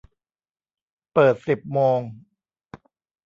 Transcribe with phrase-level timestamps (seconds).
[1.13, 1.99] เปิดสิบโมง